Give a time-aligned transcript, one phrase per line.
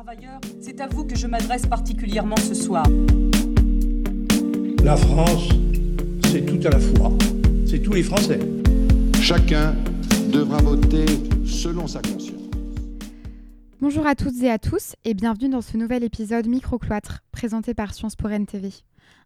[0.00, 2.86] Travailleurs, c'est à vous que je m'adresse particulièrement ce soir.
[4.84, 5.48] La France,
[6.26, 7.10] c'est tout à la fois.
[7.66, 8.38] C'est tous les Français.
[9.20, 9.74] Chacun
[10.32, 11.04] devra voter
[11.44, 12.48] selon sa conscience.
[13.80, 17.92] Bonjour à toutes et à tous et bienvenue dans ce nouvel épisode Micro-Cloître présenté par
[17.92, 18.70] Sciences pour NTV.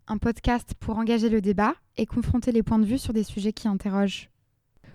[0.09, 3.52] Un podcast pour engager le débat et confronter les points de vue sur des sujets
[3.52, 4.30] qui interrogent.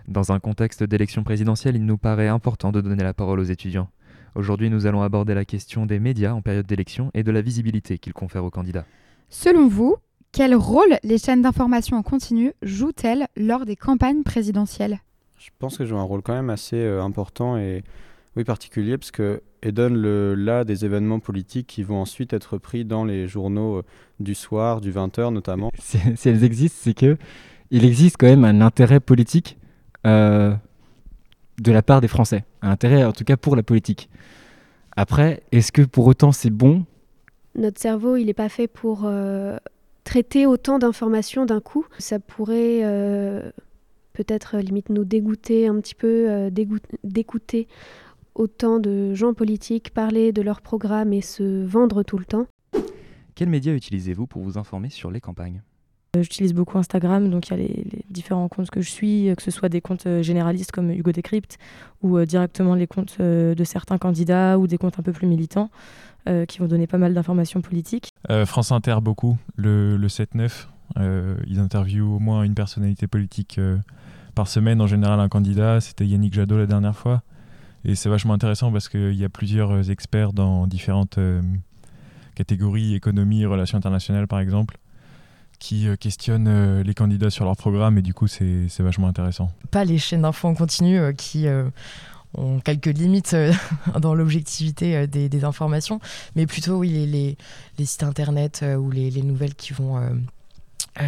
[0.07, 3.89] Dans un contexte d'élection présidentielle, il nous paraît important de donner la parole aux étudiants.
[4.35, 7.97] Aujourd'hui, nous allons aborder la question des médias en période d'élection et de la visibilité
[7.97, 8.85] qu'ils confèrent aux candidats.
[9.29, 9.97] Selon vous,
[10.31, 14.99] quel rôle les chaînes d'information en continu jouent-elles lors des campagnes présidentielles?
[15.37, 17.83] Je pense qu'elles jouent un rôle quand même assez euh, important et
[18.35, 19.41] oui particulier parce qu'elles
[19.73, 23.83] donnent le là des événements politiques qui vont ensuite être pris dans les journaux euh,
[24.19, 25.71] du soir, du 20h notamment.
[25.79, 27.17] Si, si elles existent, c'est que
[27.71, 29.57] il existe quand même un intérêt politique
[30.05, 30.55] euh,
[31.61, 34.09] de la part des Français, un intérêt en tout cas pour la politique.
[34.95, 36.85] Après, est-ce que pour autant c'est bon?
[37.55, 39.57] Notre cerveau, il n'est pas fait pour euh,
[40.03, 41.85] traiter autant d'informations d'un coup.
[41.97, 43.51] Ça pourrait euh,
[44.13, 46.49] peut-être euh, limite nous dégoûter un petit peu euh,
[47.03, 47.67] d'écouter
[48.35, 52.45] autant de gens politiques parler de leur programme et se vendre tout le temps.
[53.35, 55.61] Quels médias utilisez-vous pour vous informer sur les campagnes?
[56.21, 59.41] J'utilise beaucoup Instagram, donc il y a les, différents comptes que je suis, euh, que
[59.41, 61.57] ce soit des comptes euh, généralistes comme Hugo Décrypte
[62.01, 65.27] ou euh, directement les comptes euh, de certains candidats ou des comptes un peu plus
[65.27, 65.69] militants
[66.27, 68.11] euh, qui vont donner pas mal d'informations politiques.
[68.29, 69.37] Euh, France Inter, beaucoup.
[69.55, 73.77] Le, le 7-9, euh, ils interviewent au moins une personnalité politique euh,
[74.35, 75.79] par semaine, en général un candidat.
[75.79, 77.23] C'était Yannick Jadot la dernière fois.
[77.85, 81.41] Et c'est vachement intéressant parce qu'il y a plusieurs euh, experts dans différentes euh,
[82.35, 84.77] catégories, économie, relations internationales par exemple,
[85.59, 89.07] qui euh, questionnent euh, les candidats sur leur programme et du coup c'est c'est vachement
[89.07, 89.51] intéressant.
[89.71, 91.69] pas les chaînes d'infos en continu euh, qui euh,
[92.35, 93.51] ont quelques limites euh,
[93.99, 95.99] dans l'objectivité euh, des, des informations,
[96.35, 97.37] mais plutôt oui, les, les,
[97.79, 100.09] les sites internet euh, ou les, les nouvelles qui vont, euh,
[101.01, 101.05] euh,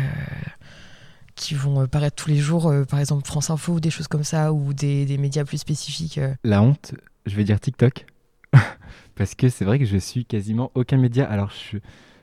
[1.36, 4.24] qui vont paraître tous les jours, euh, par exemple France Info ou des choses comme
[4.24, 6.18] ça, ou des, des médias plus spécifiques.
[6.18, 6.34] euh.
[6.44, 6.96] La honte,
[7.26, 8.06] je vais dire TikTok.
[9.16, 11.30] Parce que c'est vrai que je suis quasiment aucun média.
[11.30, 11.78] Alors je,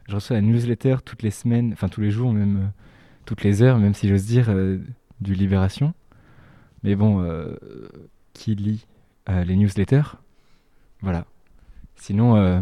[0.09, 2.67] je reçois la newsletter toutes les semaines, enfin tous les jours, même euh,
[3.25, 4.78] toutes les heures, même si j'ose dire, euh,
[5.21, 5.94] du Libération.
[6.83, 7.56] Mais bon, euh,
[8.33, 8.87] qui lit
[9.28, 10.16] euh, les newsletters?
[11.03, 11.25] Voilà.
[11.97, 12.61] Sinon, euh,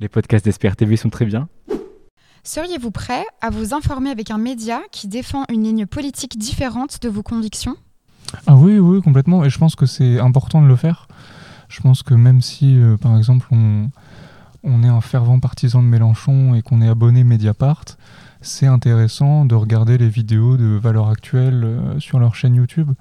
[0.00, 1.48] les podcasts d'Espère TV sont très bien.
[2.42, 7.08] Seriez-vous prêt à vous informer avec un média qui défend une ligne politique différente de
[7.08, 7.76] vos convictions?
[8.46, 9.44] Ah oui, oui, complètement.
[9.44, 11.08] Et je pense que c'est important de le faire.
[11.68, 13.88] Je pense que même si, euh, par exemple, on,
[14.64, 17.84] on est un fervent partisan de Mélenchon et qu'on est abonné Mediapart,
[18.44, 22.92] c'est intéressant de regarder les vidéos de valeur actuelle euh, sur leur chaîne YouTube.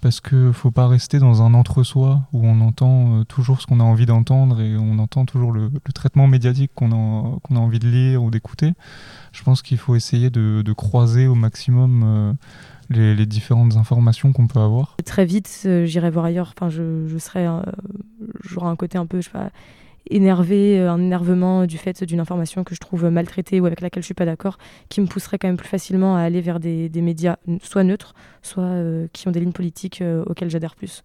[0.00, 3.80] Parce que faut pas rester dans un entre-soi où on entend euh, toujours ce qu'on
[3.80, 7.88] a envie d'entendre et on entend toujours le, traitement médiatique qu'on a, a envie de
[7.88, 8.74] lire ou d'écouter.
[9.32, 12.32] Je pense qu'il faut essayer de, croiser au maximum euh,
[12.90, 14.96] les, différentes informations qu'on peut avoir.
[15.04, 16.54] Très vite, j'irai voir ailleurs.
[16.56, 17.46] Enfin, je, serai,
[18.44, 19.50] j'aurai un côté un peu, je sais pas,
[20.10, 24.02] énervé, euh, un énervement du fait d'une information que je trouve maltraitée ou avec laquelle
[24.02, 26.90] je suis pas d'accord, qui me pousserait quand même plus facilement à aller vers des,
[26.96, 31.02] médias soit neutres, soit euh, qui ont des lignes politiques euh, auxquelles j'adhère plus.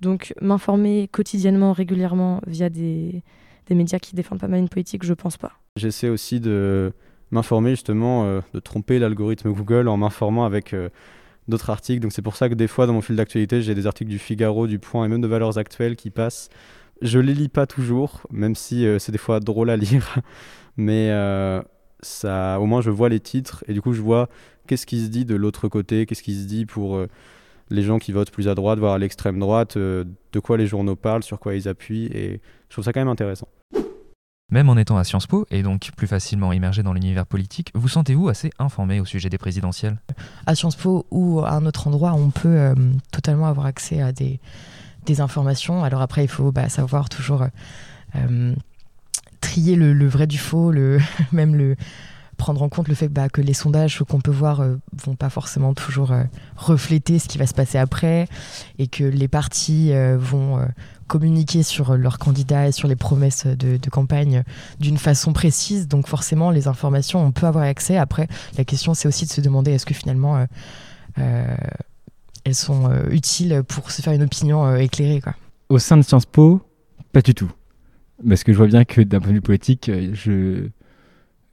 [0.00, 3.22] Donc, m'informer quotidiennement, régulièrement via des,
[3.70, 5.52] médias qui défendent pas ma ligne politique, je pense pas.
[5.76, 6.92] J'essaie aussi de
[7.30, 10.74] m'informer justement, de tromper l'algorithme Google en m'informant avec
[11.50, 12.00] d'autres articles.
[12.00, 14.18] Donc c'est pour ça que des fois dans mon fil d'actualité, j'ai des articles du
[14.18, 16.48] Figaro, du Point et même de Valeurs Actuelles qui passent.
[17.02, 20.18] Je les lis pas toujours, même si euh, c'est des fois drôle à lire,
[20.76, 21.62] mais euh,
[22.02, 24.28] ça, au moins je vois les titres et du coup je vois
[24.66, 27.08] qu'est-ce qui se dit de l'autre côté, qu'est-ce qui se dit pour euh,
[27.70, 30.66] les gens qui votent plus à droite, voire à l'extrême droite, euh, de quoi les
[30.66, 33.48] journaux parlent, sur quoi ils appuient et je trouve ça quand même intéressant.
[34.50, 37.88] Même en étant à Sciences Po et donc plus facilement immergé dans l'univers politique, vous
[37.88, 40.00] sentez-vous assez informé au sujet des présidentielles?
[40.46, 42.74] À Sciences Po ou à un autre endroit, on peut euh,
[43.12, 44.40] totalement avoir accès à des,
[45.06, 45.84] des informations.
[45.84, 47.48] Alors après, il faut bah, savoir toujours euh,
[48.16, 48.54] euh,
[49.40, 50.98] trier le, vrai du faux, le,
[51.32, 51.76] même le
[52.36, 55.28] prendre en compte le fait bah, que les sondages qu'on peut voir euh, vont pas
[55.28, 56.24] forcément toujours euh,
[56.56, 58.28] refléter ce qui va se passer après
[58.78, 60.66] et que les partis vont
[61.06, 64.42] communiquer sur leurs candidats et sur les promesses de, campagne
[64.78, 65.86] d'une façon précise.
[65.86, 67.98] Donc forcément, les informations, on peut avoir accès.
[67.98, 68.26] Après,
[68.56, 70.46] la question, c'est aussi de se demander est-ce que finalement,
[72.44, 75.20] elles sont euh, utiles pour se faire une opinion euh, éclairée.
[75.20, 75.34] Quoi.
[75.68, 76.60] Au sein de Sciences Po,
[77.12, 77.50] pas du tout.
[78.26, 80.68] Parce que je vois bien que d'un point de vue politique, euh, je,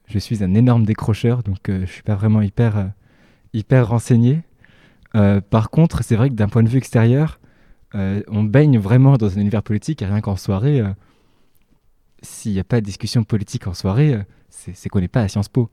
[0.07, 2.91] je suis un énorme décrocheur, donc je suis pas vraiment hyper,
[3.53, 4.41] hyper renseigné.
[5.49, 7.39] Par contre, c'est vrai que d'un point de vue extérieur,
[7.93, 10.83] on baigne vraiment dans un univers politique rien qu'en soirée,
[12.21, 14.19] s'il n'y a pas de discussion politique en soirée,
[14.49, 15.69] c'est qu'on n'est pas à Sciences Po.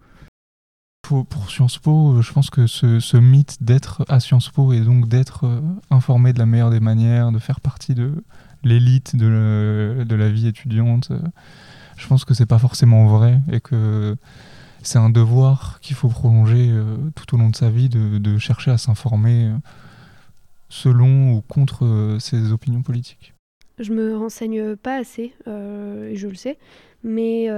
[1.05, 5.63] Pour, Sciences Po, je pense que ce, mythe d'être à Sciences Po et donc d'être
[5.91, 8.25] informé de la meilleure des manières, de faire partie de
[8.63, 11.13] l'élite de, de, la vie étudiante,
[11.97, 14.17] je pense que c'est pas forcément vrai et que
[14.85, 18.71] c'est un devoir qu'il faut prolonger euh, tout au long de sa vie, de, chercher
[18.71, 19.57] à s'informer euh,
[20.69, 23.34] selon ou contre euh, ses opinions politiques.
[23.79, 26.59] Je me renseigne pas assez, et je le sais,
[27.03, 27.49] mais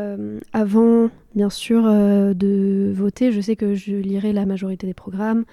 [0.52, 5.44] avant, bien sûr, de voter, je sais que je lirai la majorité des programmes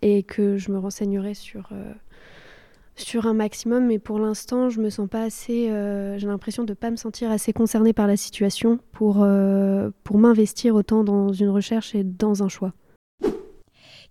[0.00, 5.22] et que je me renseignerai sur un maximum, mais pour l'instant, je me sens pas
[5.22, 5.70] assez.
[5.70, 10.74] Euh, j'ai l'impression de pas me sentir assez concernée par la situation euh, pour m'investir
[10.74, 12.72] autant dans une recherche et dans un choix.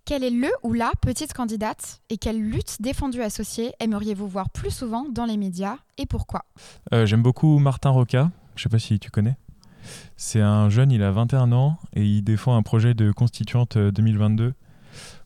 [0.06, 4.70] Quel est le ou la petite candidate et quelle lutte défendue associée aimeriez-vous voir plus
[4.70, 6.44] souvent dans les médias et pourquoi?
[6.94, 9.36] Euh, J'aime beaucoup Martin Roca, je sais pas si tu connais.
[10.16, 14.54] C'est un jeune, il a 21 ans et il défend un projet de constituante 2022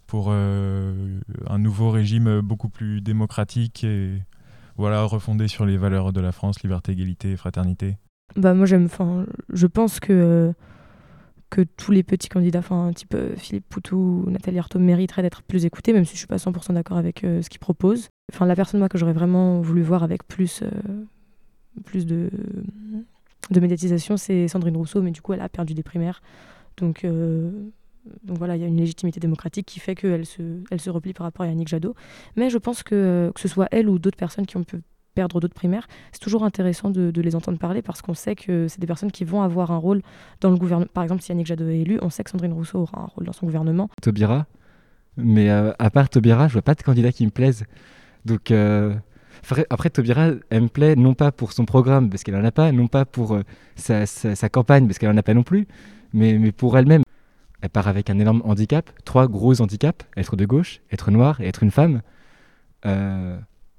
[0.06, 4.22] pour euh, un nouveau régime beaucoup plus démocratique et
[4.78, 7.98] voilà, refondé sur les valeurs de la France, liberté, égalité, fraternité
[8.36, 10.54] bah moi j'aime enfin je pense que
[11.50, 15.64] que tous les petits candidats enfin type euh, Philippe Poutou Nathalie Arthaud mériteraient d'être plus
[15.64, 18.56] écoutés même si je suis pas 100% d'accord avec euh, ce qu'ils proposent enfin la
[18.56, 20.62] personne moi que j'aurais vraiment voulu voir avec plus
[21.84, 22.30] plus de
[23.50, 26.22] de médiatisation c'est Sandrine Rousseau mais du coup elle a perdu des primaires
[26.76, 27.04] donc
[28.24, 31.12] donc voilà, il y a une légitimité démocratique qui fait qu'elle se, elle se replie
[31.12, 31.94] par rapport à Yannick Jadot.
[32.36, 34.80] Mais je pense que que ce soit elle ou d'autres personnes qui ont pu
[35.20, 38.80] perdre d'autres primaires, c'est toujours intéressant de, les entendre parler parce qu'on sait que c'est
[38.80, 40.00] des personnes qui vont avoir un rôle
[40.40, 40.88] dans le gouvernement.
[40.94, 43.26] Par exemple, si Yannick Jadot est élu, on sait que Sandrine Rousseau aura un rôle
[43.26, 43.90] dans son gouvernement.
[44.00, 44.46] Taubira,
[45.18, 47.64] mais euh, à part Taubira, je vois pas de candidat qui me plaise.
[48.24, 48.94] Donc euh,
[49.68, 52.72] après, Taubira, elle me plaît non pas pour son programme parce qu'elle en a pas,
[52.72, 53.42] non pas pour euh,
[53.76, 55.68] sa, campagne parce qu'elle en a pas non plus,
[56.14, 57.02] mais, mais pour elle-même
[57.60, 61.46] elle part avec un énorme handicap, trois gros handicaps, être de gauche, être noire et
[61.46, 62.00] être une femme.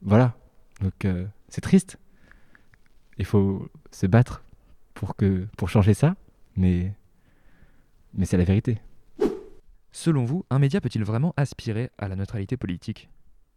[0.03, 0.33] Voilà,
[0.81, 1.97] donc euh, c'est triste.
[3.17, 4.43] Il faut se battre
[4.93, 6.15] pour, que, pour changer ça,
[6.55, 6.93] mais,
[8.13, 8.79] mais c'est la vérité.
[9.91, 13.09] Selon vous, un média peut-il vraiment aspirer à la neutralité politique?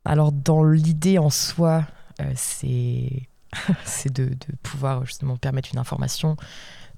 [0.04, 1.86] Alors dans l'idée en soi,
[2.20, 6.36] euh, c'est de, de, pouvoir justement permettre une information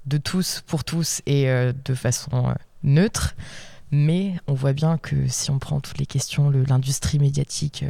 [0.05, 1.47] de tous pour tous et
[1.85, 2.53] de façon
[2.83, 3.35] neutre.
[3.91, 7.85] Mais on voit bien que si on prend toutes les questions, l'industrie médiatique,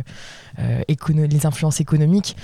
[0.59, 2.35] euh, les influences économiques,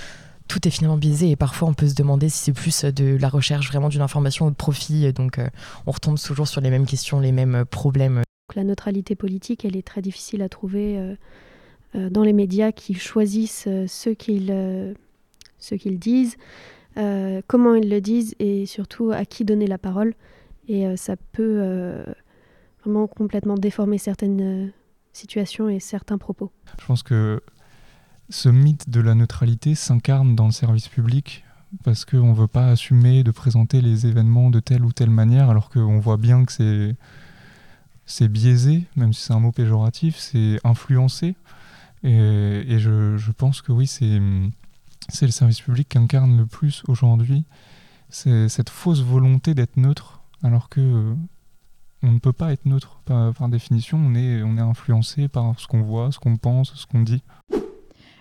[0.48, 3.28] tout est finalement biaisé et parfois on peut se demander si c'est plus de la
[3.28, 5.12] recherche vraiment d'une information ou de profit.
[5.12, 5.48] Donc euh,
[5.86, 8.22] on retombe toujours sur les mêmes questions, les mêmes problèmes.
[8.56, 10.98] La neutralité politique, elle est très difficile à trouver
[11.94, 14.94] euh, dans les médias qui choisissent ce qu'ils
[15.78, 16.36] qu'ils disent,
[17.46, 20.14] comment ils le disent et surtout à qui donner la parole.
[20.68, 22.04] Et ça peut
[23.06, 24.70] complètement déformer certaines euh,
[25.12, 26.52] situations et certains propos.
[26.80, 27.42] Je pense que
[28.30, 31.44] ce mythe de la neutralité s'incarne dans le service public
[31.82, 35.50] parce qu'on ne veut pas assumer de présenter les événements de telle ou telle manière
[35.50, 36.52] alors qu'on voit bien que
[38.06, 41.34] c'est biaisé, même si c'est un mot péjoratif, c'est influencé.
[42.04, 47.44] Et, je, je, pense que oui, c'est le service public qui incarne le plus aujourd'hui
[48.14, 51.14] c'est cette fausse volonté d'être neutre alors que
[52.04, 53.00] on ne peut pas être neutre.
[53.04, 56.86] Par, définition, on est, on est influencé par ce qu'on voit, ce qu'on pense, ce
[56.86, 57.22] qu'on dit.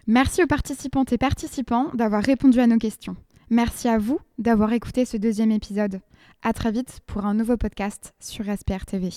[0.07, 3.15] Merci aux participantes et participants d'avoir répondu à nos questions.
[3.49, 6.01] Merci à vous d'avoir écouté ce deuxième épisode.
[6.41, 9.09] À très vite pour un nouveau podcast sur SPR TV.